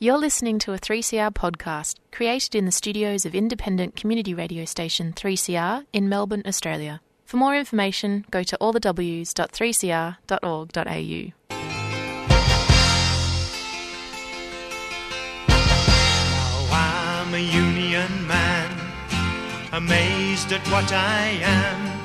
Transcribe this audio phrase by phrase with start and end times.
[0.00, 5.12] You're listening to a 3CR podcast created in the studios of independent community radio station
[5.12, 7.00] 3CR in Melbourne, Australia.
[7.24, 11.32] For more information, go to allthews.3cr.org.au.
[15.48, 18.70] Now I'm a union man,
[19.72, 21.98] amazed at what I am.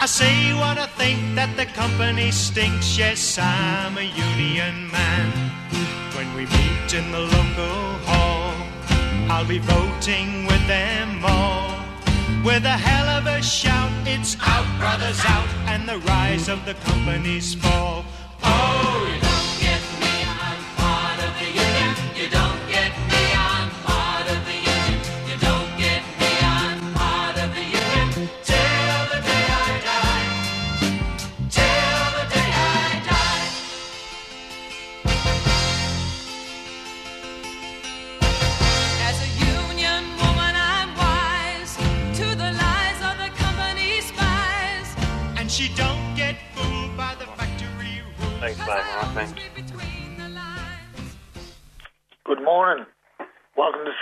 [0.00, 2.98] I say what I think that the company stinks.
[2.98, 5.52] Yes, I'm a union man.
[6.24, 8.54] When we meet in the local hall,
[9.28, 11.78] I'll be voting with them all.
[12.42, 16.74] With a hell of a shout, it's out, brothers, out, and the rise of the
[16.74, 18.03] companies fall.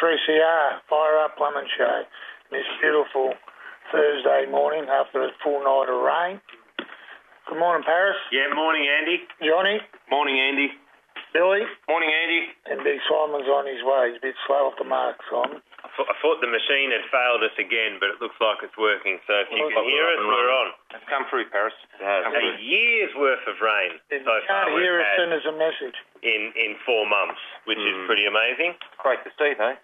[0.02, 2.02] 3CR, Fire Up Lemon Show.
[2.50, 3.38] This beautiful
[3.94, 6.40] Thursday morning after a full night of rain.
[7.46, 8.18] Good morning, Paris.
[8.34, 9.22] Yeah, morning, Andy.
[9.38, 9.78] Johnny,
[10.10, 10.74] Morning, Andy.
[11.30, 12.50] Billy, Morning, Andy.
[12.66, 14.10] and Big Simon's on his way.
[14.10, 15.62] He's a bit slow off the mark, Simon.
[15.82, 18.76] I thought, I thought the machine had failed us again, but it looks like it's
[18.78, 19.18] working.
[19.26, 20.68] So if you can hear we're us, we're on.
[20.94, 21.74] It's come through, Paris.
[21.98, 22.62] Come A through.
[22.62, 25.44] year's worth of rain If so you far can't we've hear us, had send us
[25.44, 25.98] a message.
[26.22, 28.06] in, in four months, which is Mm.
[28.06, 28.78] pretty amazing.
[29.02, 29.76] Great to see, though.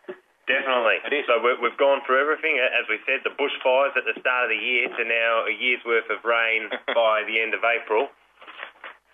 [0.48, 0.96] Definitely.
[1.04, 1.26] It is.
[1.28, 2.56] So we we've gone through everything.
[2.56, 5.84] As we said, the bushfires at the start of the year to now a year's
[5.84, 8.08] worth of rain by the end of April.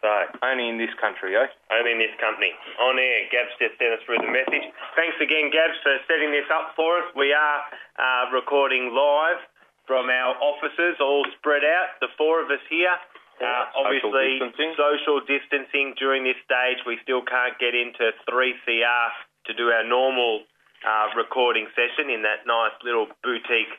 [0.05, 0.13] So
[0.45, 1.49] Only in this country, eh?
[1.73, 2.53] only in this company.
[2.77, 4.69] On air, Gabs just sent us through the message.
[5.01, 7.09] Thanks again, Gabs, for setting this up for us.
[7.17, 7.59] We are
[7.97, 9.41] uh, recording live
[9.89, 12.93] from our offices, all spread out, the four of us here.
[13.41, 14.73] Uh, Social obviously, distancing.
[14.77, 16.85] social distancing during this stage.
[16.85, 19.09] We still can't get into 3CR
[19.49, 20.45] to do our normal
[20.85, 23.73] uh, recording session in that nice little boutique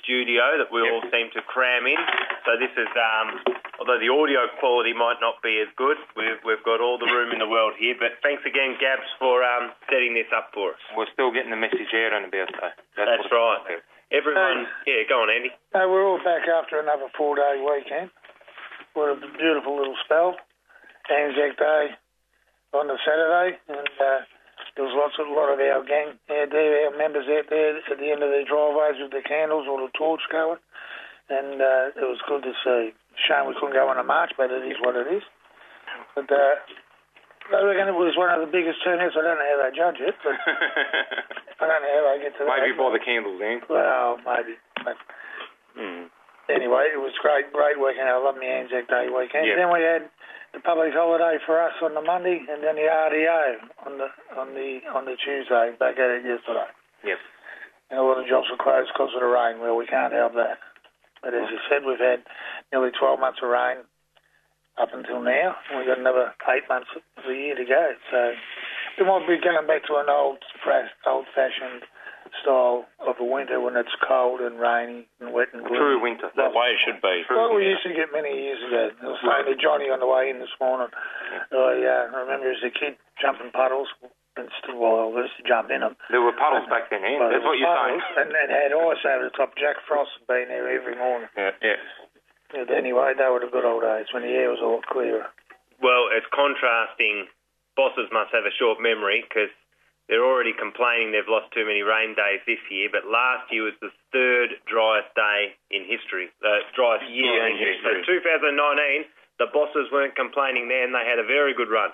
[0.00, 2.00] studio that we all seem to cram in.
[2.48, 3.28] So this is, um,
[3.78, 7.32] although the audio quality might not be as good, we've, we've got all the room
[7.32, 7.94] in the world here.
[7.98, 10.82] But thanks again, Gabs, for um, setting this up for us.
[10.96, 12.74] We're still getting the message out and about, though.
[12.96, 13.82] That's what- right.
[14.14, 15.50] Everyone, yeah, go on, Andy.
[15.74, 18.08] No, we're all back after another four-day weekend.
[18.94, 20.36] What a beautiful little spell.
[21.10, 21.90] Anzac Day
[22.72, 24.20] on the Saturday, and uh,
[24.74, 27.78] there was lots of a lot of our gang out there, our members out there
[27.78, 30.58] at the end of their driveways with the candles or the torch going,
[31.28, 32.94] and uh, it was good to see.
[33.24, 35.24] Shame we couldn't go on a march, but it is what it is.
[36.14, 36.54] But uh,
[37.56, 39.16] I reckon it was one of the biggest turnouts.
[39.16, 40.36] I don't know how they judge it, but
[41.60, 42.52] I don't know how they get to that.
[42.60, 43.62] Maybe by the candles, then.
[43.70, 44.54] Well, maybe.
[44.84, 44.96] But
[45.76, 46.08] Mm.
[46.48, 48.08] anyway, it was great, great weekend.
[48.08, 49.44] I love my Anzac Day weekend.
[49.44, 49.60] Yeah.
[49.60, 50.08] Then we had
[50.56, 53.44] the public holiday for us on the Monday, and then the RDO
[53.84, 54.08] on the
[54.40, 55.76] on the on the Tuesday.
[55.76, 56.64] Back at it yesterday,
[57.04, 57.18] Yep.
[57.92, 59.60] and a lot of jobs were closed because of the rain.
[59.60, 60.56] Well, we can't help that.
[61.22, 62.22] But as you said, we've had
[62.72, 63.84] nearly 12 months of rain
[64.76, 65.56] up until now.
[65.74, 67.84] We've got another eight months of the year to go.
[68.10, 68.32] So
[68.98, 70.38] we might be going back to an old,
[71.06, 71.84] old-fashioned
[72.42, 75.78] style of a winter when it's cold and rainy and wet and gloomy.
[75.78, 76.28] True winter.
[76.36, 77.22] That's way it should be.
[77.30, 78.90] Well, we used to get many years ago.
[78.92, 82.60] I was saying to Johnny on the way in this morning, I uh, remember as
[82.66, 83.88] a kid jumping puddles
[84.46, 85.98] and still, well, I used to jump in them.
[86.06, 87.18] There were puddles back then, eh?
[87.18, 87.98] Well, That's what you're saying.
[88.14, 89.58] And, and had ice over the top.
[89.58, 91.26] Jack Frost had been there every morning.
[91.34, 91.58] Yeah.
[91.58, 91.82] yeah.
[92.54, 95.26] But anyway, they were the good old days when the air was a lot clearer.
[95.82, 97.26] Well, it's contrasting.
[97.74, 99.50] Bosses must have a short memory because
[100.06, 102.86] they're already complaining they've lost too many rain days this year.
[102.86, 108.06] But last year was the third driest day in history, the driest year in history.
[108.06, 109.10] So 2019,
[109.42, 111.90] the bosses weren't complaining then; they had a very good run.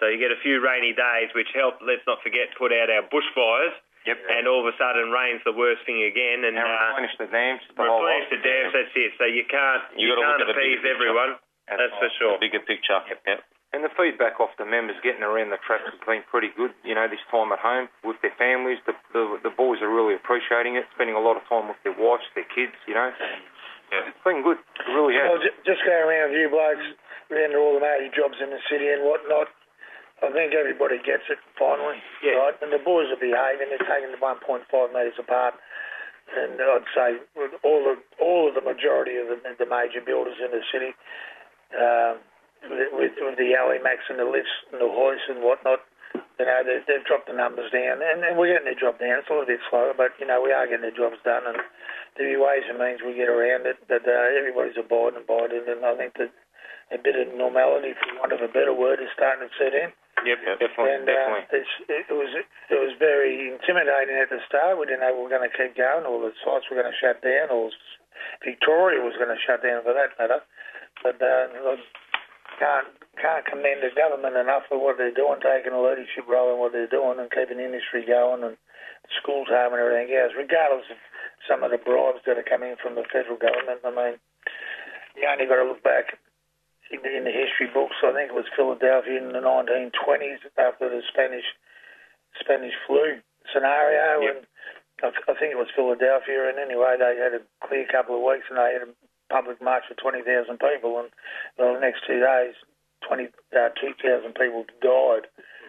[0.00, 3.04] So you get a few rainy days, which help, Let's not forget, put out our
[3.12, 3.74] bushfires.
[4.02, 4.18] Yep.
[4.34, 6.42] And all of a sudden, rain's the worst thing again.
[6.42, 7.62] And And uh, replenish the dams.
[7.70, 8.34] The whole replenish lot.
[8.34, 8.70] the dams.
[8.74, 9.10] That's it.
[9.14, 11.30] So you can't You you, can't at the bigger appease everyone.
[11.70, 12.34] That's for sure.
[12.36, 12.98] The bigger picture.
[12.98, 13.20] Yep.
[13.26, 13.40] yep.
[13.72, 16.74] And the feedback off the members getting around the track has been pretty good.
[16.84, 20.12] You know, this time at home with their families, the the, the boys are really
[20.18, 20.84] appreciating it.
[20.98, 22.74] Spending a lot of time with their wives, their kids.
[22.90, 23.08] You know,
[23.94, 24.10] yeah.
[24.10, 24.58] it's been good.
[24.82, 25.46] It really Well, has.
[25.46, 26.84] j- just going around with you blokes,
[27.32, 29.48] around to all the major jobs in the city and whatnot,
[30.22, 32.38] I think everybody gets it finally, Yeah.
[32.38, 32.56] right?
[32.62, 33.68] And the boys are behaving.
[33.74, 35.54] They're taking the 1.5 metres apart.
[36.32, 40.38] And I'd say with all the all of the majority of the, the major builders
[40.38, 40.94] in the city,
[41.76, 42.22] um,
[42.94, 45.82] with, with the Alimaks and the lifts and the hoists and whatnot,
[46.38, 49.18] you know, they, they've dropped the numbers down, and, and we're getting their job down.
[49.20, 51.58] It's a little bit slower, but you know, we are getting the jobs done, and
[52.16, 53.76] there are ways and means we get around it.
[53.90, 56.32] But uh, everybody's abiding by it, and I think that
[56.94, 59.90] a bit of normality, for want of a better word, is starting to set in.
[60.20, 61.44] Yep, definitely, And definitely.
[61.50, 64.78] uh, it's, it, was it was very intimidating at the start.
[64.78, 67.00] We didn't know we were going to keep going, or the sites were going to
[67.00, 67.72] shut down, or
[68.44, 70.44] Victoria was going to shut down for that matter.
[71.02, 71.74] But uh, I
[72.60, 72.88] can't
[73.18, 76.70] can't commend the government enough for what they're doing, taking a leadership role in what
[76.70, 78.54] they're doing, and keeping the industry going, and
[79.18, 81.00] schools home and everything else, regardless of
[81.50, 83.82] some of the bribes that are coming from the federal government.
[83.82, 84.14] I mean,
[85.18, 86.14] you only got to look back
[86.92, 87.96] in the, in the history books.
[88.04, 91.46] I think it was Philadelphia in the 1920s after the Spanish
[92.40, 93.20] Spanish flu
[93.52, 94.34] scenario, Yep.
[94.36, 94.40] and
[95.02, 96.48] I, I think it was Philadelphia.
[96.48, 98.92] And anyway, they had a clear couple of weeks, and they had a
[99.32, 100.24] public march of 20,000
[100.60, 101.08] people, and
[101.58, 102.54] well, the next two days,
[103.08, 105.26] 20 uh, 2,000 people died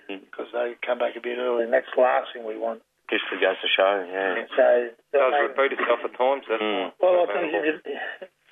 [0.08, 2.84] because they come back a bit early, and that's the last thing we want.
[3.10, 4.48] History goes to show, yeah.
[4.56, 6.44] So, It does I mean, repeat itself at times.
[6.48, 6.92] That's Mm.
[7.04, 7.76] well, I think if you,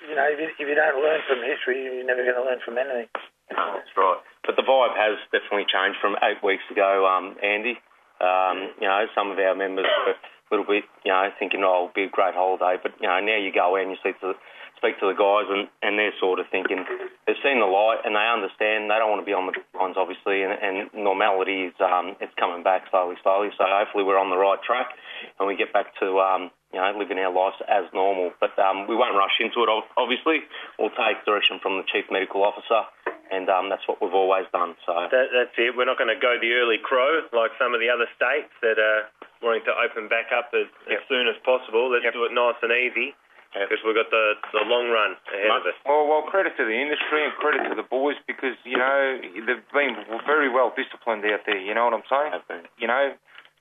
[0.08, 2.60] you know, if you, if you don't learn from history, you're never going to learn
[2.64, 3.08] from anything.
[3.52, 4.20] No, that's right.
[4.46, 7.78] But the vibe has definitely changed from eight weeks ago, um, Andy.
[8.22, 11.90] Um, you know, some of our members were a little bit, you know, thinking, oh,
[11.90, 12.78] it'll be a great holiday.
[12.78, 14.36] But, you know, now you go in, you speak to the,
[14.78, 16.86] speak to the guys, and, and they're sort of thinking,
[17.26, 19.98] they've seen the light and they understand they don't want to be on the lines,
[19.98, 23.50] obviously, and, and normality is um, it's coming back slowly, slowly.
[23.58, 24.94] So hopefully we're on the right track
[25.38, 28.32] and we get back to, um, you know, living our lives as normal.
[28.40, 30.42] But um, we won't rush into it, obviously.
[30.80, 32.88] We'll take direction from the Chief Medical Officer,
[33.30, 34.74] and um, that's what we've always done.
[34.88, 35.76] So That, that's it.
[35.76, 38.80] We're not going to go the early crow like some of the other states that
[38.80, 39.08] are
[39.44, 41.90] wanting to open back up as, as soon as possible.
[41.92, 42.14] Let's Yep.
[42.14, 43.12] do it nice and easy
[43.52, 43.68] Yep.
[43.68, 45.76] because we've got the, the long run ahead of us.
[45.84, 49.60] Well, well, credit to the industry and credit to the boys because you know they've
[49.76, 49.92] been
[50.24, 51.60] very well disciplined out there.
[51.60, 52.32] You know what I'm saying?
[52.32, 52.64] have been.
[52.80, 53.12] You know,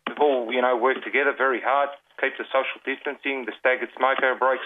[0.07, 1.89] they've all you know worked together very hard,
[2.21, 4.65] keep the social distancing, the staggered smoker breaks,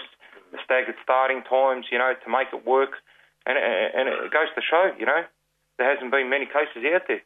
[0.52, 1.88] the staggered starting times.
[1.90, 3.00] You know, to make it work,
[3.48, 5.24] and and it goes to show, you know,
[5.80, 7.24] there hasn't been many cases out there,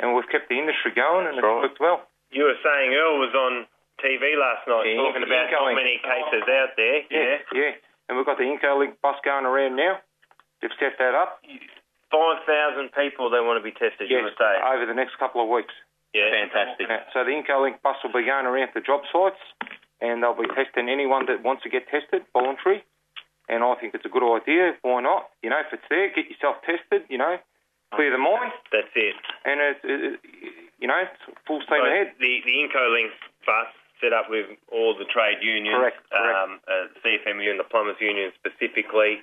[0.00, 1.64] and we've kept the industry going and it's right.
[1.64, 2.04] worked well.
[2.30, 3.52] You were saying Earl was on
[4.02, 5.76] TV last night Yeah, talking about going.
[5.78, 7.00] many cases out there.
[7.10, 7.72] Yeah, yeah.
[8.08, 10.02] And we've got the IncoLink bus going around now.
[10.60, 11.40] They've set that up.
[12.10, 14.60] 5,000 people they want to be tested, you were saying.
[14.62, 15.74] over the next couple of weeks.
[16.14, 16.30] Yeah.
[16.30, 16.86] fantastic.
[17.12, 19.40] So the IncoLink bus will be going around to job sites,
[20.00, 22.84] and they'll be testing anyone that wants to get tested, voluntary.
[23.48, 24.72] And I think it's a good idea.
[24.80, 25.28] Why not?
[25.42, 27.04] You know, if it's there, get yourself tested.
[27.12, 27.36] You know,
[27.92, 29.14] clear the mind, That's it.
[29.44, 30.20] and it's it,
[30.80, 32.16] you know, it's full steam So ahead.
[32.18, 33.12] The, the IncoLink
[33.44, 33.68] bus
[34.00, 36.36] set up with all the trade unions, Correct, correct.
[36.36, 39.22] Um, uh, CFMU and the Plumbers Union specifically,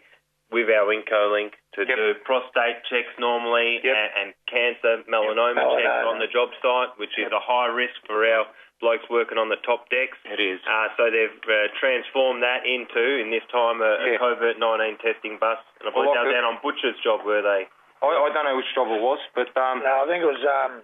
[0.52, 1.96] with our IncoLink to Yep.
[1.96, 3.96] do prostate checks normally Yep.
[3.96, 5.80] and, and cancer melanoma Yep.
[5.80, 6.08] checks Melanoma.
[6.12, 8.46] on the job site, which is a high risk for our
[8.82, 10.18] blokes working on the top decks.
[10.26, 10.60] It is.
[10.68, 14.16] Uh, so they've uh, transformed that into, in this time, a, Yeah.
[14.16, 15.60] a COVID-19 testing bus.
[15.80, 17.70] And I believe Well, they were down on Butcher's job, were they?
[18.02, 20.42] I, I don't know which job it was, but um, No, I think it was
[20.44, 20.82] um,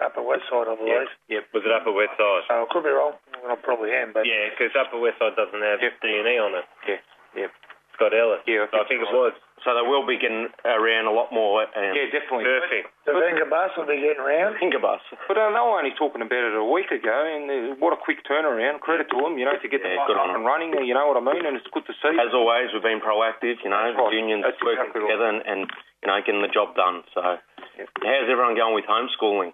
[0.00, 1.08] Upper West Side, I believe.
[1.28, 1.44] Yep.
[1.52, 2.42] Was it Upper West Side?
[2.48, 3.12] So I could be wrong.
[3.44, 5.92] Well, I probably am, but Yeah, because Upper West Side doesn't have Yep.
[6.00, 6.64] D&E on it.
[6.88, 7.00] yeah,
[7.36, 7.52] yeah,
[7.96, 8.44] Scott Ellis.
[8.44, 9.32] Yeah, I think think it was.
[9.64, 11.64] So they will be getting around a lot more.
[11.66, 12.44] Um, yeah, definitely.
[12.46, 12.86] Perfect.
[13.08, 14.60] the Venga bus will be getting around.
[14.62, 15.00] Think of us.
[15.26, 17.98] But uh, they were only talking about it a week ago, and uh, what a
[17.98, 18.78] quick turnaround.
[18.84, 20.70] Credit to them, you know, to get the Yeah, bus good up on and running.
[20.86, 21.42] You know what I mean?
[21.48, 22.14] And it's good to see.
[22.14, 23.58] As always, we've been proactive.
[23.66, 24.14] You know, That's right.
[24.14, 25.08] unions That's working exactly right.
[25.10, 25.60] together and, and
[26.04, 27.02] you know getting the job done.
[27.10, 29.50] So, how's everyone going with homeschooling?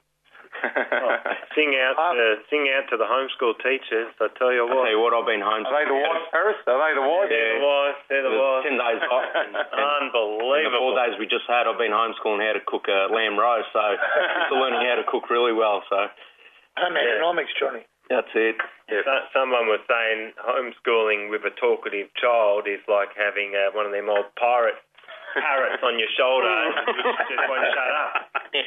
[0.63, 1.17] Oh,
[1.57, 4.13] sing out, to, sing out to the homeschool teachers.
[4.23, 4.85] I tell you I what.
[4.87, 6.07] tell you what, I've been Are they the homeschooling.
[6.07, 6.59] wives, Paris?
[6.69, 7.29] Are they the wives?
[7.33, 7.99] They're the wise.
[8.07, 8.63] They're the wise.
[8.63, 9.27] Ten days off.
[9.33, 10.79] And, and in the Unbelievable.
[10.79, 13.73] four days we just had, I've been homeschooling how to cook a lamb roast.
[13.75, 13.81] So,
[14.47, 15.83] still learning how to cook really well.
[15.91, 16.07] So,
[16.79, 17.83] Home economics, Johnny.
[18.09, 18.57] that's it.
[18.89, 23.93] So- Someone was saying homeschooling with a talkative child is like having uh, one of
[23.93, 24.77] them old pirate
[25.33, 26.49] parrots on your shoulder
[26.93, 28.13] which just won't shut up.
[28.37, 28.63] I Yeah,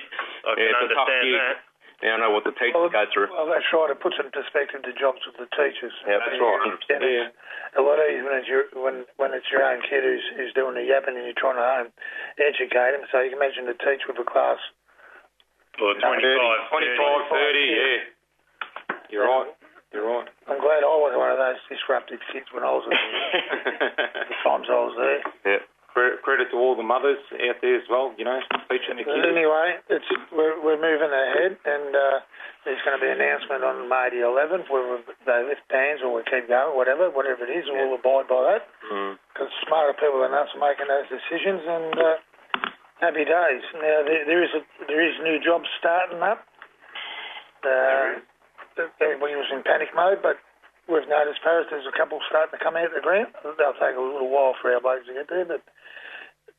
[0.58, 1.56] can it's understand that.
[2.04, 3.32] Now know what the teachers Well, go through.
[3.32, 3.90] well, that's right.
[3.90, 5.96] It puts in perspective the jobs of the teachers.
[6.04, 6.60] Yeah, that's right.
[6.92, 7.36] And it's
[7.80, 10.76] a lot easier when it's your when when it's your own kid who's who's doing
[10.76, 11.90] the yapping and you're trying to home
[12.40, 13.08] educate him.
[13.12, 14.60] So you can imagine the teacher with a class.
[15.80, 18.00] For 25, 25, 30, yeah.
[19.12, 19.52] You're right.
[19.92, 20.28] You're right.
[20.48, 22.96] I'm glad I was one of those disruptive kids when I was at
[24.28, 25.22] the times I was there.
[25.44, 25.64] Yeah.
[25.96, 28.36] Credit, to all the mothers out there as well, you know,
[28.68, 29.32] teaching the But kids.
[29.32, 30.04] anyway, it's
[30.36, 32.20] we're, we're moving ahead, and uh,
[32.68, 36.04] there's going to be an announcement on May the 11th where we, they lift bans
[36.04, 38.64] or we keep going, whatever, whatever it is, we'll abide by that.
[38.92, 39.16] Mm.
[39.32, 42.16] Because smarter people than us are making those decisions, and uh,
[43.00, 43.64] happy days.
[43.80, 44.62] Now there, there is a,
[44.92, 46.44] there is new jobs starting up.
[47.64, 48.20] Uh,
[49.00, 50.38] everybody was in panic mode, but
[50.92, 51.66] we've noticed Paris.
[51.72, 53.32] There's a couple starting to come out of the ground.
[53.42, 55.64] They'll take a little while for our blokes to get there, but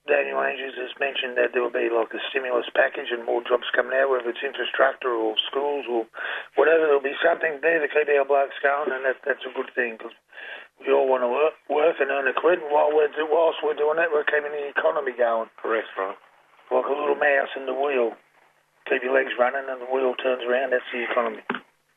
[0.06, 3.66] Daniel Andrews has mentioned that there will be like a stimulus package and more jobs
[3.74, 6.06] coming out, whether it's infrastructure or schools or
[6.54, 6.86] whatever.
[6.86, 9.98] There'll be something there to keep our blokes going, and that, that's a good thing
[9.98, 10.14] because
[10.78, 12.62] we all want to work, work and earn a quid.
[12.62, 16.18] And while we're, do- whilst we're doing that, we're keeping the economy going Correct, right.
[16.70, 18.14] like a little mouse in the wheel.
[18.86, 20.70] Keep your legs running and the wheel turns around.
[20.70, 21.42] That's the economy.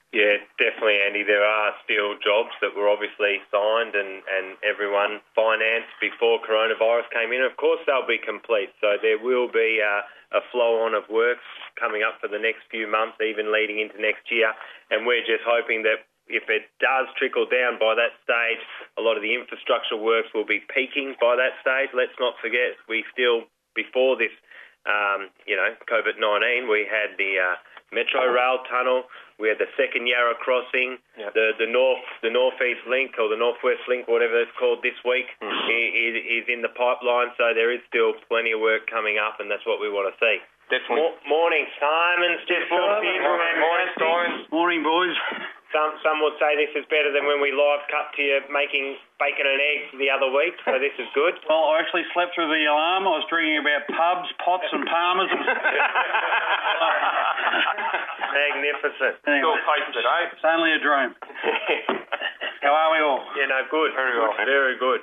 [0.10, 1.22] Yeah, definitely, Andy.
[1.22, 7.30] There are still jobs that were obviously signed and, and everyone financed before coronavirus came
[7.30, 7.46] in.
[7.46, 8.74] Of course, they'll be complete.
[8.82, 10.01] So there will be a,
[10.34, 11.46] a flow on of works
[11.78, 14.50] coming up for the next few months, even leading into next year.
[14.89, 18.66] And we're just hoping that if it does trickle down by that stage,
[18.98, 21.94] a lot of the infrastructure works will be peaking by that stage.
[21.94, 23.46] Let's not forget, we still,
[23.78, 24.34] before this,
[24.89, 27.56] um, you know, COVID 19, we had the uh,
[27.94, 29.06] Metro Rail Tunnel.
[29.39, 31.34] We had the second Yarra crossing, Yep.
[31.34, 35.27] the the north the northeast link or the northwest link, whatever it's called this week,
[35.41, 35.48] Hmm.
[35.50, 37.31] i- i- is in the pipeline.
[37.38, 40.19] So there is still plenty of work coming up, and that's what we want to
[40.25, 40.41] see.
[40.69, 41.01] Definitely.
[41.01, 43.22] Mo- morning, Simon's just walked in.
[43.24, 44.46] Morning, morning, Simon.
[44.51, 45.17] Morning, boys.
[45.72, 48.98] Some some would say this is better than when we live cut to you making
[49.19, 50.55] bacon and eggs the other week.
[50.65, 51.39] So this is good.
[51.50, 53.08] Well, I actually slept through the alarm.
[53.08, 55.29] I was dreaming about pubs, pots, and palmers.
[58.34, 59.16] Magnificent.
[59.26, 60.32] Anyway, Still tasted, eh?
[60.34, 61.12] it's only a dream.
[62.64, 63.22] How are we all?
[63.40, 63.92] Yeah, no, good.
[63.96, 64.34] Very well.
[64.38, 65.02] Very good.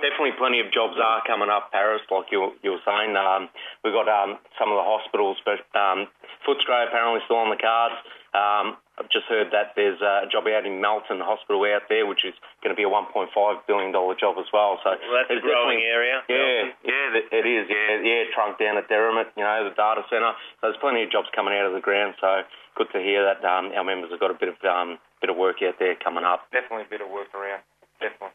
[0.00, 3.16] Definitely plenty of jobs are coming up, Paris, like you, you were saying.
[3.16, 3.48] Um,
[3.82, 6.06] we've got um, some of the hospitals, but um,
[6.44, 7.96] Footscray apparently still on the cards.
[8.36, 12.24] Um, I've just heard that there's a job out in Melton Hospital out there, which
[12.24, 12.32] is
[12.64, 13.28] going to be a $1.5
[13.68, 14.80] billion job as well.
[14.80, 16.24] So Well, that's a growing area.
[16.28, 17.68] Yeah, yeah, it is.
[17.68, 20.32] Yeah, yeah, trunk down at Derrimut, you know, the data centre.
[20.60, 22.16] So there's plenty of jobs coming out of the ground.
[22.20, 22.40] So
[22.76, 25.36] good to hear that um, our members have got a bit of um, bit of
[25.36, 26.48] work out there coming up.
[26.52, 27.60] Definitely a bit of work around.
[28.00, 28.32] Definitely.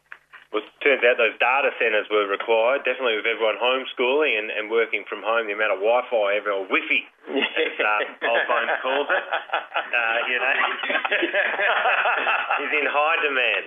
[0.52, 4.68] Well, it turns out those data centres were required, definitely with everyone homeschooling and, and
[4.68, 7.00] working from home, the amount of Wi-Fi, every, or Wi-Fi,
[7.32, 10.52] as uh, old phone calls it, uh, you know,
[12.68, 13.66] is in high demand.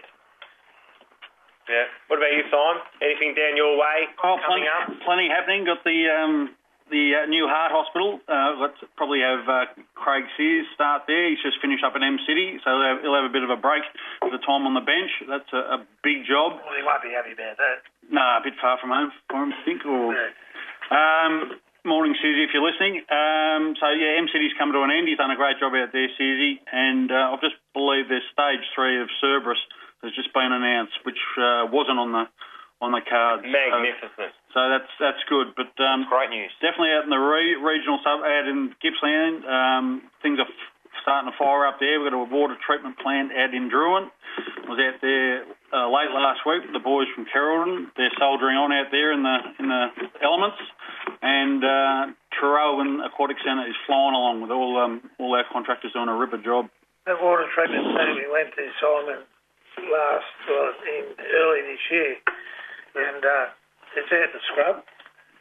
[1.65, 1.89] Yeah.
[2.05, 2.77] What about you, Simon?
[3.01, 4.85] Anything down your way Oh, coming plenty, up?
[5.01, 5.65] plenty happening.
[5.65, 6.53] Got the um,
[6.91, 8.19] the uh, new heart hospital.
[8.29, 9.65] Uh, to probably have uh,
[9.97, 11.29] Craig Sears start there.
[11.29, 13.49] He's just finished up in M City, so he'll have, he'll have a bit of
[13.49, 13.83] a break
[14.21, 15.09] for the time on the bench.
[15.25, 16.61] That's a, a big job.
[16.61, 17.77] Well, he won't be happy about that.
[18.09, 19.81] Nah, a bit far from home for him, I think.
[19.85, 20.29] Or Yeah.
[20.93, 23.01] um, morning, Susie, if you're listening.
[23.09, 25.07] Um, so yeah, M City's come to an end.
[25.09, 28.61] He's done a great job out there, Susie, and uh, I just believe there's stage
[28.77, 29.61] three of Cerberus
[30.03, 32.25] has just been announced, which uh, wasn't on the
[32.83, 33.41] on the cards.
[33.47, 34.35] Magnificent.
[34.35, 36.51] So, that's that's good, but um, Great news.
[36.63, 39.85] definitely out in the re- regional sub, out in Gippsland, um,
[40.23, 40.71] things are f-
[41.03, 41.99] starting to fire up there.
[41.99, 44.07] We've got a water treatment plant out in Drouin.
[44.07, 45.43] I was out there
[45.75, 47.91] uh, late last week with the boys from Carrollton.
[47.99, 49.83] They're soldiering on out there in the in the
[50.23, 50.57] elements,
[51.21, 52.01] and uh,
[52.39, 56.39] Traralgon Aquatic Centre is flying along with all um, all our contractors doing a ripper
[56.39, 56.67] job.
[57.05, 59.21] That water treatment plant we went to, Simon,
[59.93, 62.17] last, well, in early this year,
[62.97, 63.45] and uh,
[63.95, 64.77] it's out the scrub.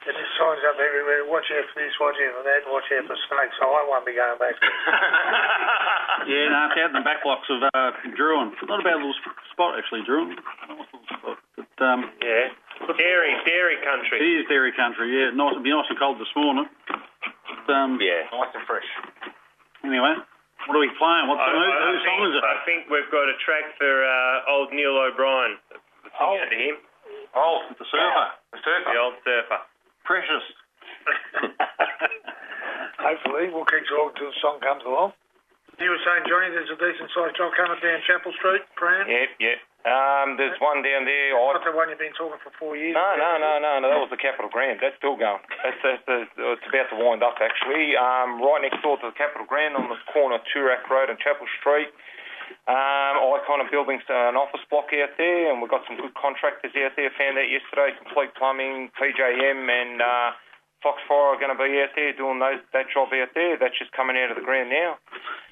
[0.05, 3.09] And just signs up everywhere, watch out for this, watch out for that, watch out
[3.09, 3.57] for snakes.
[3.57, 4.69] So I won't be going back there.
[6.29, 8.53] Yeah, no, it's out in the back blocks of uh, Drouin.
[8.69, 10.33] Not a bad little sp- spot actually, Drouin.
[10.37, 11.37] Nice little spot.
[11.57, 12.53] But um, Yeah.
[13.01, 14.21] Dairy, dairy country.
[14.21, 15.33] It is dairy country, yeah.
[15.37, 16.69] Nice, it'll be nice and cold this morning.
[16.89, 18.29] But, um, Yeah.
[18.33, 18.89] Nice and fresh.
[19.85, 20.17] Anyway,
[20.69, 21.29] what are we playing?
[21.33, 22.45] What I, who, I- I whose song think, is it?
[22.45, 25.57] I think we've got a track for uh, old Neil O'Brien.
[26.21, 26.37] Oh.
[26.41, 26.77] To him,
[27.37, 28.27] Oh, The surfer.
[28.44, 28.91] the surfer.
[28.93, 29.61] the old surfer.
[30.05, 30.45] Precious.
[33.01, 35.13] Hopefully, we'll keep talking till the song comes along.
[35.83, 39.11] You were saying, Johnny, there's a decent sized job coming down Chapel Street, Prahran?
[39.11, 39.59] Yep, yep.
[39.85, 41.37] Um, there's one down there.
[41.37, 42.97] I, Not the one you've been talking for four years.
[42.97, 43.91] no, no, no, no, no.
[43.93, 44.81] That was the Capitol Grand.
[44.81, 45.45] That's still going.
[45.61, 47.93] That's, that's, that's it's about to wind up actually.
[47.93, 51.21] Um, right next door to the Capitol Grand on the corner of Toorak Road and
[51.21, 51.93] Chapel Street.
[52.65, 56.97] Um, Icon Building's an office block out there, and we've got some good contractors out
[56.97, 57.11] there.
[57.13, 60.33] Found out yesterday, Complete Plumbing, PJM, and uh,
[60.85, 63.57] Foxfire are going to be out there doing those, that job out there.
[63.57, 65.01] That's just coming out of the ground now.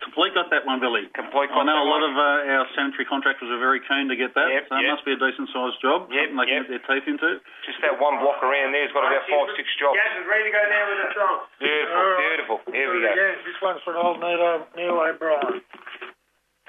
[0.04, 1.08] Complete got that one, Billy.
[1.16, 2.12] Complete I got know that a lot one.
[2.12, 4.52] of uh, our sanitary contractors are very keen to get that.
[4.52, 6.12] Yep, so it must be a decent sized job.
[6.12, 6.62] Yep, something they can yep.
[6.68, 7.40] get their teeth into.
[7.64, 9.96] Just that one block around there's got about five, six jobs.
[9.96, 11.38] Jazz is ready to go now with the song.
[11.56, 12.20] Beautiful, All right.
[12.28, 12.56] beautiful.
[12.68, 13.08] Here we go.
[13.08, 13.36] again.
[13.48, 15.64] This one's for old Neil, O- Neil O'Brien.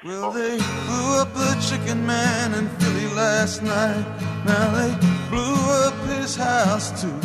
[0.05, 4.05] Well, they blew up the chicken man in Philly last night.
[4.45, 4.91] Now they
[5.29, 5.55] blew
[5.85, 7.19] up his house too.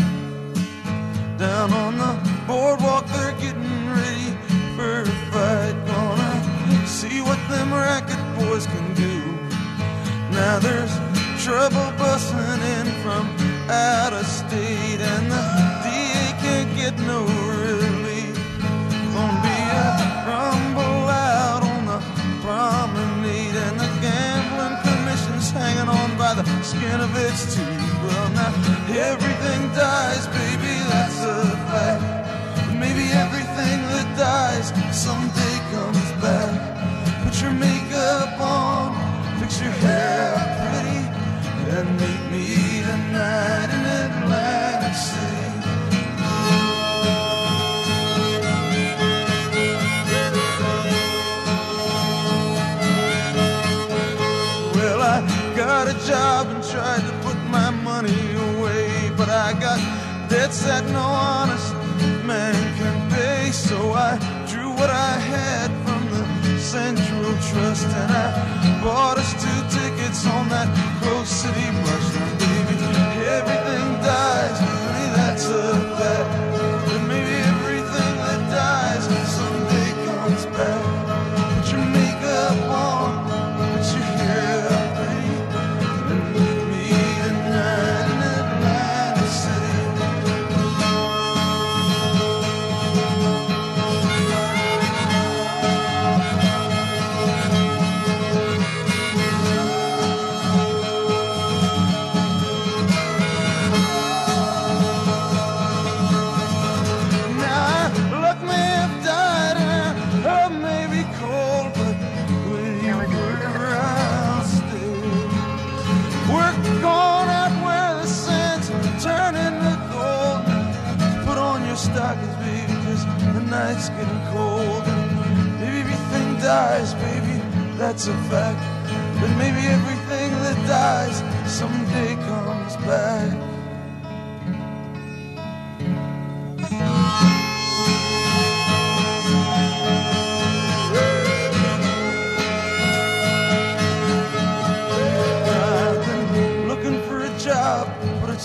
[1.38, 2.14] Down on the
[2.46, 4.30] boardwalk, they're getting ready
[4.76, 5.74] for a fight.
[5.88, 9.16] Gonna see what them racket boys can do.
[10.30, 10.94] Now there's
[11.42, 13.26] trouble busting in from
[13.68, 15.42] out of state, and the
[15.82, 17.87] DA can't get no relief.
[26.28, 27.94] By the skin of its teeth.
[28.04, 28.52] Well, now
[29.12, 32.04] everything dies, baby, that's a fact.
[32.66, 36.52] But maybe everything that dies someday comes back.
[37.24, 38.86] Put your makeup on,
[39.40, 40.36] fix your hair
[40.68, 41.00] pretty,
[41.76, 41.88] and
[60.48, 61.74] debts that no honest
[62.24, 63.50] man can pay.
[63.50, 64.16] So I
[64.48, 70.48] drew what I had from the Central Trust and I bought us two tickets on
[70.48, 70.68] that
[71.02, 72.14] Coast City bus.
[72.14, 72.76] Now, baby,
[73.38, 76.37] everything dies, honey, that's a fact.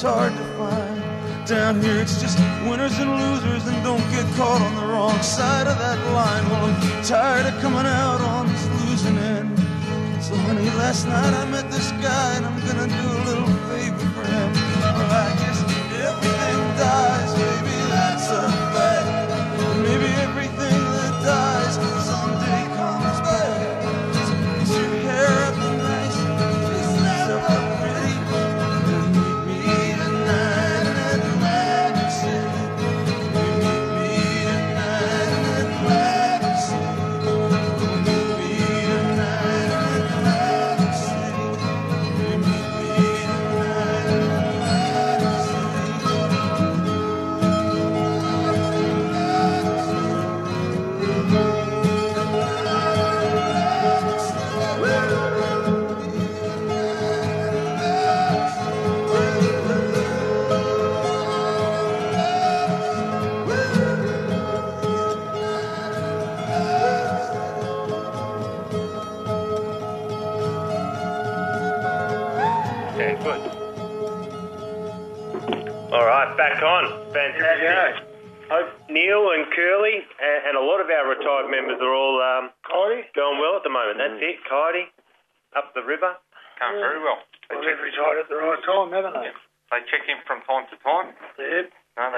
[0.04, 1.48] Hard to find.
[1.48, 2.38] Down here, it's just
[2.68, 6.44] winners and losers, and don't get caught on the wrong side of that line.
[6.50, 9.58] Well, I'm tired of coming out on this losing end.
[10.22, 13.63] So, honey, last night I met this guy, and I'm gonna do a little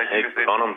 [0.06, 0.30] No, they do.
[0.30, 0.74] Heaps on 'em.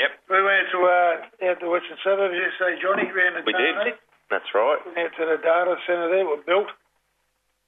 [0.00, 0.10] Yep.
[0.28, 3.94] We went to uh, out the western suburbs yesterday, Johnny, round the We town, did.
[4.30, 4.80] That's right.
[4.98, 6.70] Out to the data centre there, were built,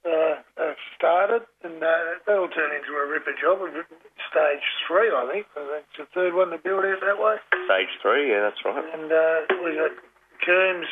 [0.06, 3.60] uh, uh, started, and uh, that'll turn into a ripper job.
[4.30, 5.46] Stage three, I think.
[5.54, 7.36] I think It's the third one to build out that way.
[7.66, 8.30] Stage three.
[8.32, 8.82] Yeah, that's right.
[8.94, 9.92] And uh, we got
[10.44, 10.88] Coombs,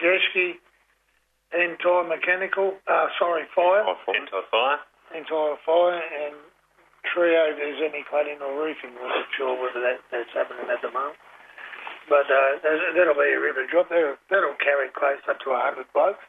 [0.00, 0.56] Geschke,
[1.52, 4.78] Entire Mechanical, uh, sorry, Fire, Anti-fire.
[5.16, 6.36] Entire Fire, and
[7.14, 8.94] Trio, if there's any cladding or roofing.
[8.96, 11.16] We're not sure whether that, that's happening at the moment.
[12.08, 12.60] But uh,
[12.96, 13.86] that'll be a river job.
[13.92, 16.24] That'll, that'll carry close up to 100 blokes.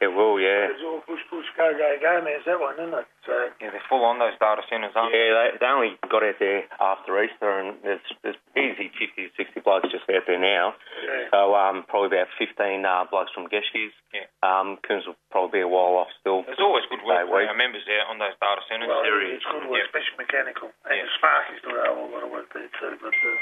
[0.00, 0.72] It will, yeah.
[0.72, 2.40] It's all push, push, go, go, go, man.
[2.40, 3.04] It's that one, isn't it?
[3.28, 5.20] So, Yeah, they're full on those data centres, aren't they?
[5.20, 9.60] Yeah, they, they only got out there after Easter, and there's, there's easy 50 60
[9.60, 10.72] blokes just out there now.
[11.04, 11.28] yeah.
[11.28, 13.92] So um, probably about 15 uh, blokes from Geschke's.
[14.16, 14.24] Yeah.
[14.40, 16.48] Um, Coons will probably be a while off still.
[16.48, 17.48] There's always good work Day for week.
[17.50, 18.86] our members out on those data centres.
[18.88, 19.90] Well, There it's good work, Yeah.
[19.90, 20.68] especially mechanical.
[20.86, 21.04] And Yeah.
[21.04, 22.94] the Spark is doing a whole lot of work there too.
[23.02, 23.36] But uh,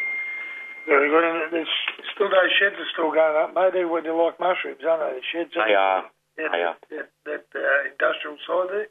[0.89, 1.25] very good.
[1.25, 1.75] And there's
[2.17, 3.73] still those sheds are still going up, mate.
[3.77, 5.21] They're, they're like mushrooms, aren't they?
[5.21, 5.53] The sheds.
[5.53, 6.09] They are.
[6.41, 6.77] Yeah, they are.
[6.91, 8.89] That, that uh, industrial side there.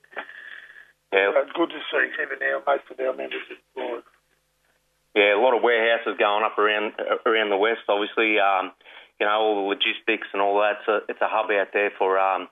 [1.12, 2.12] Yeah, Uh, good to see.
[2.22, 4.04] Even now, most of our members are employed.
[5.16, 6.94] yeah, a lot of warehouses going up around
[7.26, 7.88] around the west.
[7.88, 8.74] Obviously, um,
[9.20, 10.80] you know all the logistics and all that.
[10.84, 12.50] It's a, it's a hub out there for um,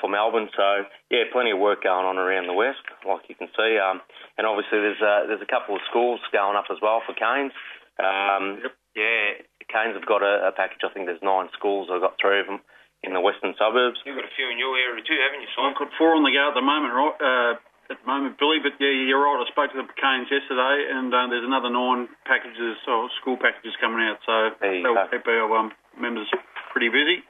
[0.00, 0.48] for Melbourne.
[0.56, 3.78] So yeah, plenty of work going on around the west, like you can see.
[3.78, 4.00] Um,
[4.38, 7.54] and obviously there's a, there's a couple of schools going up as well for Kanes.
[7.98, 8.60] Um,
[8.96, 10.80] Yeah, Kanes have got a, a package.
[10.84, 11.88] I think there's nine schools.
[11.92, 12.60] I've got three of them
[13.04, 14.00] in the western suburbs.
[14.08, 15.72] You've got a few in your area too, haven't you, Simon?
[15.76, 17.16] I've got four on the go at the moment, right?
[17.20, 17.52] Uh,
[17.92, 18.58] at the moment, Billy.
[18.64, 19.36] But yeah, you're right.
[19.36, 23.76] I spoke to the Kanes yesterday, and uh, there's another nine packages or school packages
[23.84, 24.18] coming out.
[24.24, 25.12] So There you that will go.
[25.12, 26.26] keep our um, members
[26.72, 27.20] pretty busy.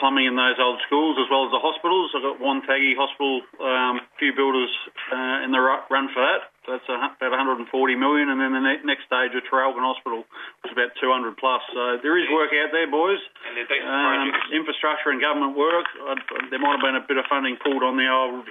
[0.00, 2.08] Plumbing in those old schools as well as the hospitals.
[2.16, 4.72] I've got one Wonthaggi Hospital, um, a few builders
[5.12, 6.48] uh, in the run for that.
[6.64, 7.68] So that's about 140
[8.00, 10.24] million, and then the ne- next stage of Traralgon Hospital,
[10.64, 11.60] which is about 200 plus.
[11.76, 13.20] So there is work out there, boys.
[13.44, 14.48] And they're decent Um, projects.
[14.56, 15.84] infrastructure and government work.
[16.00, 16.16] I,
[16.48, 18.48] there might have been a bit of funding pulled on the old,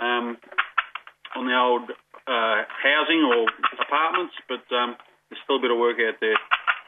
[0.00, 0.26] um,
[1.36, 1.84] on the old
[2.24, 3.44] uh, housing or
[3.76, 4.96] apartments, but um,
[5.28, 6.36] there's still a bit of work out there.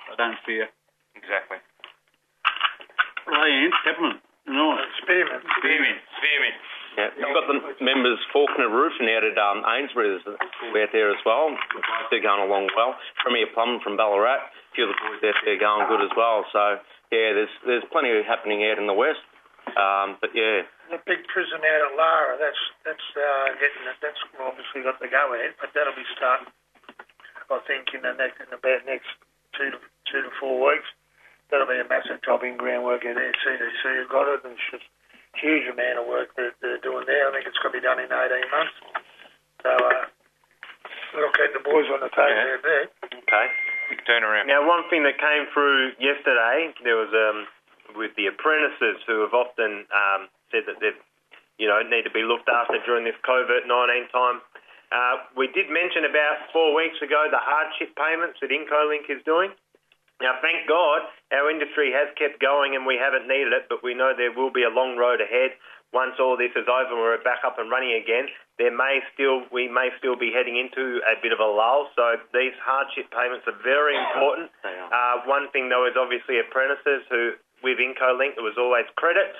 [0.08, 0.72] I don't fear.
[1.16, 1.60] Exactly.
[3.26, 4.88] Right, Ant, Peppermint, nice.
[5.02, 5.42] Spearmint.
[5.58, 6.00] Spearmint.
[6.16, 6.56] Spearmint.
[6.98, 10.10] Yeah, you've got the members Faulkner Roofing out at um, Ainsbury.
[10.10, 11.54] There's out there as well.
[12.10, 12.98] They're going along well.
[13.22, 14.42] Premier Plumbing from Ballarat.
[14.42, 16.42] A few of the boys out there going good as well.
[16.50, 16.82] So
[17.14, 19.22] yeah, there's there's plenty happening out in the west.
[19.78, 24.82] Um, but yeah, The big prison out at Lara, that's that's uh, getting that's obviously
[24.82, 26.50] got the go ahead, but that'll be starting.
[27.50, 29.10] I think in the next in about next
[29.54, 29.78] two to
[30.10, 30.90] two to four weeks,
[31.50, 33.32] that'll be a massive job in groundwork in there.
[33.44, 34.86] CDC have got it, and it's just
[35.38, 37.28] huge amount of work that they're doing there.
[37.28, 38.76] I think it's going to be done in 18 months.
[39.62, 40.04] So uh,
[41.14, 42.54] we'll keep the boys on the table Yeah.
[42.58, 42.84] out there.
[43.26, 43.46] okay.
[43.90, 44.46] Big turnaround.
[44.46, 47.46] Now, one thing that came through yesterday, there was um,
[47.98, 50.98] with the apprentices who have often um, said that they've
[51.58, 54.40] you know, need to be looked after during this COVID nineteen time.
[54.90, 59.52] Uh, we did mention about four weeks ago the hardship payments that IncoLink is doing.
[60.20, 63.96] Now, thank God, our industry has kept going and we haven't needed it, but we
[63.96, 65.56] know there will be a long road ahead.
[65.96, 68.28] Once all this is over and we're back up and running again,
[68.60, 71.88] there may still we may still be heading into a bit of a lull.
[71.96, 74.52] So these hardship payments are very important.
[74.90, 79.38] Uh, one thing though is obviously apprentices who with IncoLink there was always credits.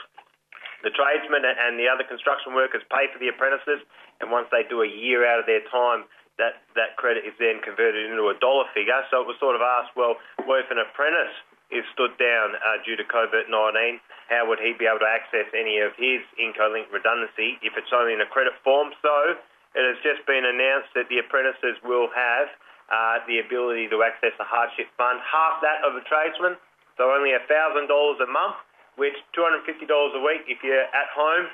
[0.86, 3.82] The tradesmen and the other construction workers pay for the apprentices,
[4.22, 6.06] and once they do a year out of their time,
[6.40, 8.96] that, that credit is then converted into a dollar figure.
[9.12, 10.16] So it was sort of asked, well,
[10.48, 11.36] what if an apprentice
[11.68, 14.00] is stood down uh, due to COVID-19?
[14.32, 18.16] How would he be able to access any of his IncoLink redundancy if it's only
[18.16, 18.90] in a credit form?
[19.04, 19.38] So
[19.76, 22.48] it has just been announced that the apprentices will have
[22.90, 26.58] uh, the ability to access the hardship fund, half that of a tradesman,
[26.98, 28.58] so only $1,000 a month,
[28.98, 31.46] which $250 a week if you're at home.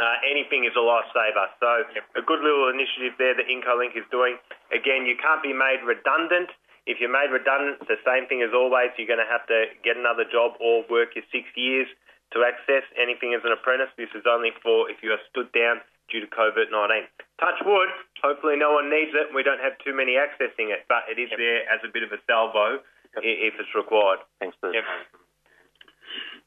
[0.00, 1.46] Uh, anything is a lifesaver.
[1.60, 1.84] So
[2.16, 4.36] a good little initiative there that IncoLink is doing.
[4.72, 6.48] Again, you can't be made redundant.
[6.88, 8.90] If you're made redundant, the same thing as always.
[8.98, 11.86] You're going to have to get another job or work your six years
[12.32, 13.92] to access anything as an apprentice.
[14.00, 17.06] This is only for if you are stood down due to COVID-19.
[17.38, 17.88] Touch wood,
[18.24, 21.20] hopefully no one needs it and we don't have too many accessing it, but it
[21.20, 22.80] is there as a bit of a salvo
[23.16, 24.18] i- if it's required.
[24.40, 24.74] Thanks, Bruce.
[24.74, 24.84] Yep.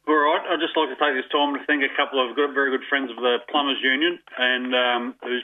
[0.05, 2.53] All right, I'd just like to take this time to thank a couple of good,
[2.53, 5.41] very good friends of the Plumbers Union and um, who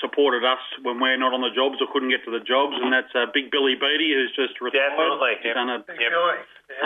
[0.00, 2.88] supported us when we're not on the jobs or couldn't get to the jobs, and
[2.88, 4.96] that's uh, Big Billy Beatty, who's just retired.
[4.96, 5.60] Definitely, He's yep.
[5.60, 6.12] done an Big Yep.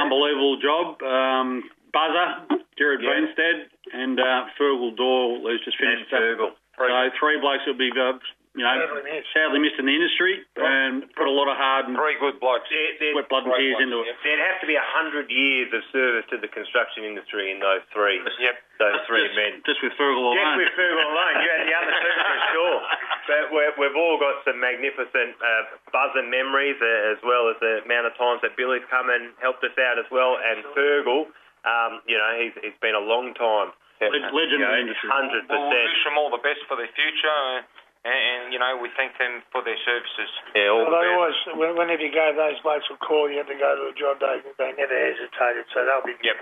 [0.03, 0.99] unbelievable job.
[1.03, 1.63] Um,
[1.95, 3.15] Buzzer, Jared Yeah.
[3.15, 6.19] Benstead, and uh, Fergal Doyle, who's just finished up.
[6.27, 6.51] Fergal.
[6.75, 8.19] So three blokes will be, uh,
[8.53, 9.29] you know, Sadly missed.
[9.33, 12.69] sadly missed in the industry and put a lot of hard and Three good blokes.
[12.69, 14.07] there, there, sweat blood and tears blokes, into it.
[14.13, 14.17] Yep.
[14.29, 17.81] There'd have to be a hundred years of service to the construction industry in those
[17.97, 18.21] three.
[18.21, 18.57] Yep.
[18.77, 19.53] Those three just, men.
[19.65, 22.81] Just with Fergal Just with Fergal alone, you had the other two for sure.
[23.23, 27.79] But we're, we've all got some magnificent uh, buzzer memories, uh, as well as the
[27.87, 30.43] amount of times that Billy's come and helped us out as well.
[30.43, 31.31] And Fergal,
[31.63, 33.71] um, you know, he's, he's been a long time.
[34.03, 35.07] Leg- legend You know, the industry.
[35.07, 35.87] hundred Well, we percent.
[35.95, 37.63] wish them all the best for their future,
[38.05, 40.31] and, and you know we thank them for their services.
[40.55, 41.39] Yeah, all Well, the they always,
[41.79, 44.19] whenever you go, those blokes will call you had to go to a job.
[44.19, 46.37] They they never hesitated, so they'll be Yep.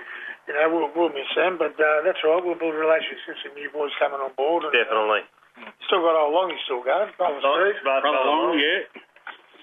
[0.49, 2.45] you know, we'll, we'll miss them, but uh, that's all right.
[2.45, 4.65] We'll build relationships with new boys coming on board.
[4.67, 5.23] And, Definitely.
[5.61, 7.13] Uh, still got old Longy still going.
[7.21, 7.85] Brother Steve.
[7.85, 8.89] Brother Long, yeah.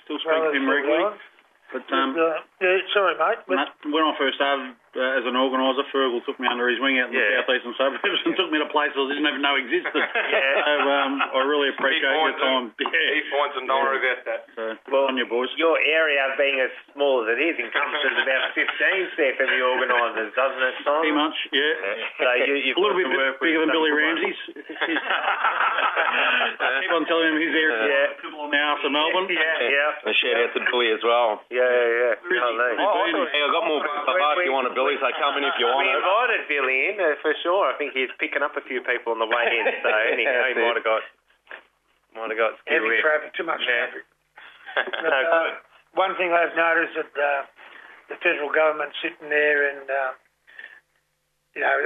[0.05, 1.17] Still speak to him regularly.
[1.73, 3.43] But um, uh, yeah, sorry, mate.
[3.43, 6.79] But, Matt, when I first started uh, as an organiser, Fergal took me under his
[6.79, 7.43] wing out in Yeah.
[7.43, 9.99] the southeastern suburbs and took me to places I didn't even know existed.
[10.37, 10.63] Yeah.
[10.63, 12.71] So um, I really appreciate your time.
[12.77, 13.31] He Yeah.
[13.33, 14.41] finds and don't worry about that.
[14.55, 15.49] So, Well, on your boys.
[15.57, 20.75] Your area being as small as it is encompasses about 15 CFME organisers, doesn't it,
[20.85, 21.01] Simon?
[21.01, 21.73] Pretty much, yeah.
[22.21, 24.21] So you, you've A little bit work bigger than Billy good ones.
[24.21, 24.39] Ramsey's.
[26.81, 28.07] Keep on telling him his area Yeah.
[28.51, 29.27] now after Melbourne.
[29.29, 30.09] Yeah, yeah.
[30.09, 31.41] A shout out to Billy as well.
[31.49, 32.27] Yeah, yeah, yeah.
[32.27, 32.73] Really?
[32.79, 34.23] Oh, Oh, I thought, I got more stuff if you
[34.57, 37.31] want a Billy, so come in if you want We invited Billy in uh, for
[37.45, 37.69] sure.
[37.69, 40.57] I think he's picking up a few people on the way in, so anyhow, he
[40.57, 41.03] might have got
[42.17, 43.01] might have got heavy in.
[43.05, 43.85] traffic, too much Yeah.
[43.93, 44.03] traffic.
[45.05, 45.49] no, Uh,
[45.93, 47.41] one thing I've noticed that uh,
[48.09, 50.11] the federal government sitting there and uh,
[51.53, 51.77] you know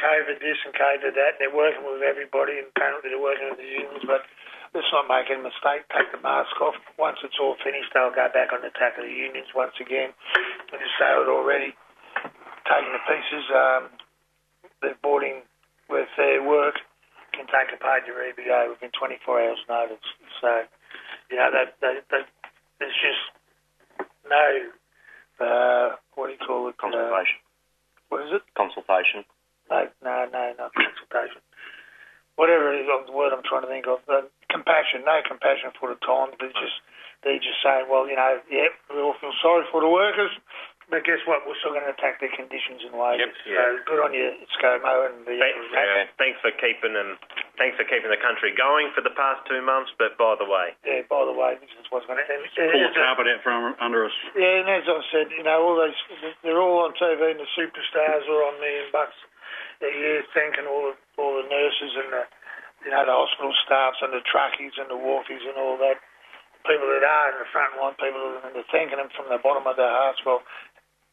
[0.00, 3.60] COVID this and COVID that, and they're working with everybody and apparently they're working with
[3.60, 4.24] the unions, but
[4.74, 5.86] let's not make any mistake.
[5.94, 6.74] Take the mask off.
[6.98, 10.10] Once it's all finished, they'll go back on the attack of the unions once again.
[10.72, 11.72] And just say it already,
[12.68, 13.82] taking the pieces um,
[14.82, 15.42] they've bought in
[15.88, 16.80] with their work
[17.34, 20.06] can take a page of EBA within 24 hours notice.
[20.40, 20.62] So,
[21.30, 22.24] you know, that, that, that
[22.78, 23.24] there's just
[24.30, 24.46] no,
[25.42, 26.78] uh, what do you call it?
[26.78, 27.38] Uh, Consultation.
[28.08, 28.42] what is it?
[28.54, 29.26] Consultation.
[29.70, 31.42] No, no, no, not consultation.
[32.38, 34.02] Whatever it is, the word I'm trying to think of.
[34.06, 36.34] Uh, compassion, no compassion for the times.
[36.38, 36.78] They're just,
[37.22, 40.30] they're just saying, well, you know, yeah, we all feel sorry for the workers,
[40.92, 41.42] but guess what?
[41.48, 43.24] We're still going to attack their conditions and wages.
[43.24, 43.56] Yep, yeah.
[43.56, 44.28] So good on you,
[44.60, 45.36] ScoMo and the.
[45.40, 46.04] Thanks, Yeah.
[46.20, 47.16] thanks for keeping them.
[47.56, 49.90] Thanks for keeping the country going for the past two months.
[49.96, 52.26] But by the way, Yeah, by the way, this is what's going to.
[52.28, 54.16] And, Pull the carpet out from under us.
[54.36, 55.96] Yeah, and as I said, you know, all those
[56.44, 59.16] they're all on TV, and the superstars are on million bucks
[59.80, 62.24] a year, thanking all the all the nurses and the
[62.84, 65.96] you know the hospital staffs and the truckies and the wharfies and all that.
[66.64, 69.68] People that are in the front line, people that are thanking them from the bottom
[69.68, 70.24] of their hearts.
[70.24, 70.40] Well,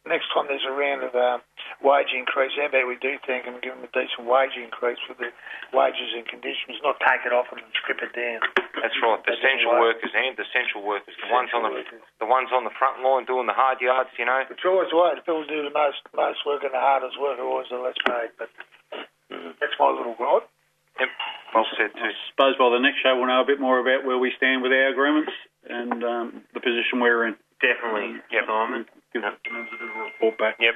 [0.08, 1.40] next time there's a round of um,
[1.86, 4.98] wage increase, how about we do thank them and give them a decent wage increase
[5.06, 5.30] for the
[5.76, 8.42] wages and conditions, not take it off them and strip it down.
[8.82, 9.22] That's right.
[9.24, 12.02] The essential workers and the essential workers, the ones on the workers.
[12.18, 14.10] the ones on the front line doing the hard yards.
[14.18, 15.14] You know, It's always the way.
[15.16, 17.98] The people do the most most work and the hardest work are always the less
[18.06, 18.34] paid.
[18.42, 18.50] But
[19.62, 20.50] that's my little gripe.
[21.00, 21.08] Yep.
[21.56, 24.20] well said I suppose by the next show we'll know a bit more about where
[24.20, 25.32] we stand with our agreements
[25.66, 27.36] and um, the position we're in.
[27.64, 28.44] definitely, Yep.
[28.46, 28.86] Simon.
[29.14, 29.24] Give
[30.22, 30.62] members a bit of a report back.
[30.62, 30.76] Yep.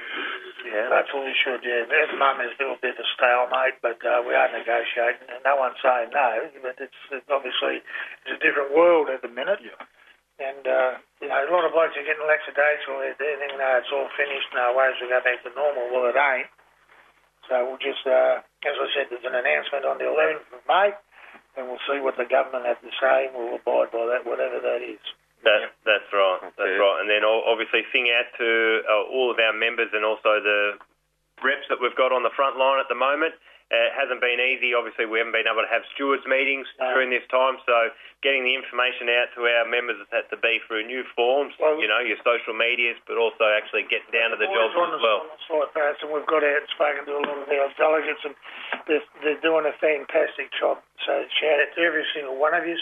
[0.66, 0.86] Yeah.
[0.90, 1.86] That's all we should, yeah.
[1.86, 5.54] The moment, a little bit of a stalemate, but uh, we are negotiating, and no
[5.56, 6.50] one's saying no.
[6.62, 7.80] But it's, it's obviously
[8.26, 9.62] it's a different world at the minute.
[9.62, 9.78] Yeah.
[10.36, 13.00] And uh, you know, a lot of blokes are getting lackadaisical.
[13.00, 14.52] They're they're thinking, no, it's all finished.
[14.52, 15.88] No ways to go back to normal.
[15.88, 16.50] Well, it ain't.
[17.48, 20.90] So we'll just, uh, as I said, there's an announcement on the 11th of May,
[21.56, 24.58] and we'll see what the government have to say, and we'll abide by that, whatever
[24.58, 25.00] that is.
[25.46, 26.42] That, that's right.
[26.58, 26.98] That's right.
[27.00, 30.74] And then obviously sing out to uh, all of our members and also the
[31.42, 33.34] reps that we've got on the front line at the moment.
[33.66, 34.78] Uh, it hasn't been easy.
[34.78, 36.94] Obviously, we haven't been able to have stewards meetings No.
[36.94, 37.90] during this time, so
[38.22, 41.74] getting the information out to our members has had to be through new forms, Well-
[41.82, 45.26] you know, your social medias, but also actually getting down to the jobs as well.
[45.50, 48.36] the site and we've got out and spoken to a lot of our delegates, and
[48.86, 50.78] they're, they're doing a fantastic job.
[51.02, 52.78] So shout out to every single one of you.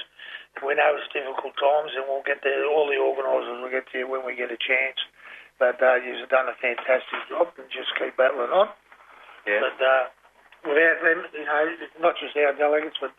[0.62, 2.62] We know it's difficult times, and we'll get there.
[2.70, 5.00] All the organisers will get to you when we get a chance.
[5.58, 8.70] But uh, you've done a fantastic job, and just keep battling on.
[9.46, 9.60] Yeah.
[9.62, 10.04] But uh,
[10.66, 11.62] without them, you know,
[12.00, 13.12] not just our delegates, but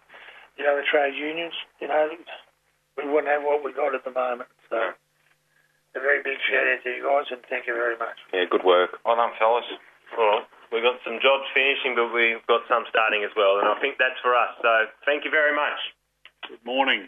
[0.58, 2.08] you know the trade unions, you know,
[2.98, 4.50] we wouldn't have what we got at the moment.
[4.72, 4.96] So
[5.96, 8.20] a very big shout out to you guys, and thank you very much.
[8.36, 9.00] Yeah, good work.
[9.08, 9.68] Well done, fellas.
[10.18, 10.48] All right.
[10.74, 13.96] We've got some jobs finishing, but we've got some starting as well, and I think
[13.96, 14.56] that's for us.
[14.60, 15.80] So thank you very much.
[16.50, 17.08] Good morning.